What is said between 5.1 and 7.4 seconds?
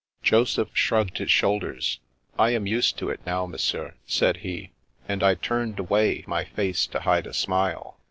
I turned away my face to hide a